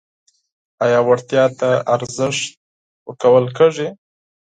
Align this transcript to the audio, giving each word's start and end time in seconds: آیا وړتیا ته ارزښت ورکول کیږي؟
آیا 0.85 0.99
وړتیا 1.07 1.43
ته 1.59 1.69
ارزښت 1.93 2.47
ورکول 3.09 3.45
کیږي؟ 3.57 3.87